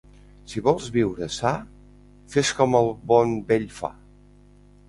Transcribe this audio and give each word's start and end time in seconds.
Si 0.53 0.63
vols 0.67 0.87
viure 0.95 1.27
sa, 1.35 1.51
fes 2.37 2.53
com 2.63 2.79
el 2.81 2.93
bon 3.13 3.37
vell 3.53 3.73
fa. 3.83 3.93